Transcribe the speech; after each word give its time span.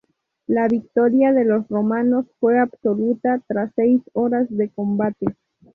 La 0.47 0.67
victoria 0.67 1.31
de 1.31 1.45
los 1.45 1.67
romanos 1.67 2.25
fue 2.39 2.57
absoluta 2.57 3.39
tras 3.47 3.71
seis 3.75 4.01
horas 4.13 4.47
de 4.49 4.67
combate. 4.69 5.27